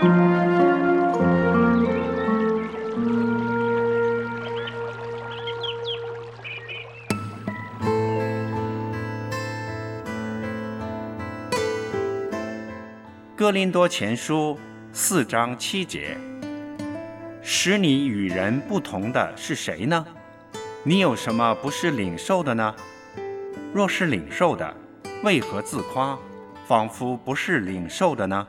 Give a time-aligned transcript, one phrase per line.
[0.00, 0.06] 哥
[13.50, 14.56] 林多前书
[14.92, 16.16] 四章七节，
[17.42, 20.06] 使你与人不同的是谁呢？
[20.84, 22.72] 你有什么不是领受的呢？
[23.74, 24.72] 若是领受的，
[25.24, 26.16] 为何自夸，
[26.68, 28.46] 仿佛不是领受的呢？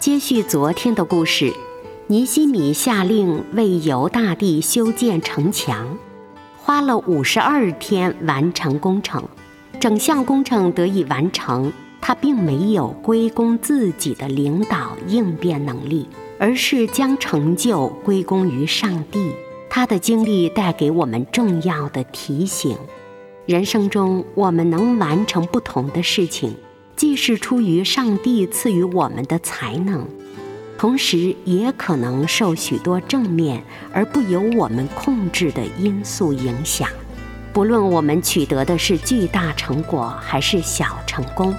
[0.00, 1.52] 接续昨天的故事，
[2.06, 5.98] 尼西米下令为犹大地修建城墙，
[6.56, 9.22] 花了五十二天完成工程。
[9.78, 11.70] 整项工程得以完成，
[12.00, 16.08] 他并没有归功自己的领导应变能力，
[16.38, 19.30] 而是将成就归功于上帝。
[19.68, 22.74] 他的经历带给我们重要的提醒：
[23.44, 26.56] 人生中我们能完成不同的事情。
[27.00, 30.06] 既是出于上帝赐予我们的才能，
[30.76, 36.86] 同时也可能受许多正面而不由我们控制的因素影响。
[37.54, 41.54] 不论我们取得的是巨大成果还是小成功，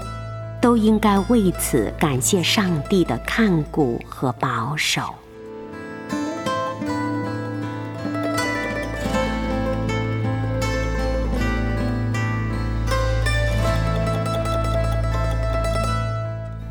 [0.62, 5.16] 都应该为此感谢上帝的看顾和保守。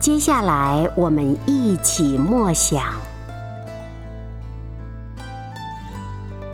[0.00, 2.82] 接下来，我们一起默想《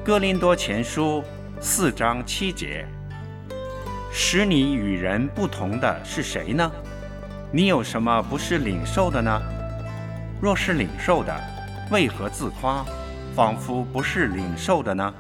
[0.04, 1.22] 哥林多前书
[1.60, 2.84] 四章七节，
[4.10, 6.68] 使你与人不同的是谁呢？
[7.52, 9.40] 你有什么不是领受的呢？
[10.40, 11.32] 若是领受的，
[11.92, 12.84] 为何自夸，
[13.36, 15.14] 仿佛不是领受的呢？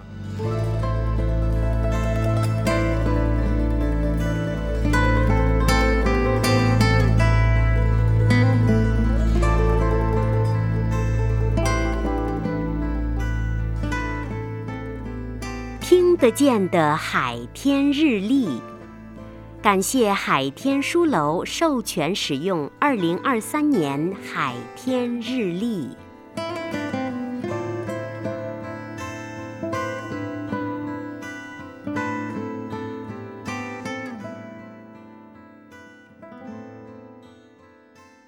[16.18, 18.48] 得见的海天日历，
[19.60, 25.90] 感谢海天书楼授权使用二零二三年海天日历。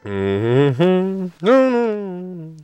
[0.04, 2.56] 嗯哼，嗯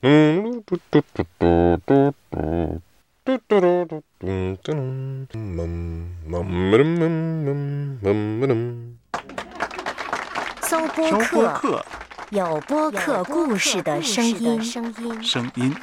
[0.00, 2.80] 嗯，嘟嘟嘟嘟嘟嘟。
[3.24, 4.72] 嘟嘟嘟嘟嘟嘟，
[10.62, 11.84] 搜播客，
[12.30, 14.64] 有播客故事的声音。
[15.22, 15.76] 声音。